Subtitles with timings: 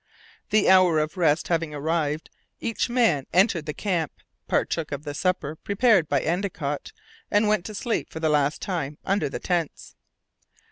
[0.49, 4.11] The hour of rest having arrived, each man entered the camp,
[4.47, 6.91] partook of the supper prepared by Endicott,
[7.29, 9.93] and went to sleep for the last time under the tents.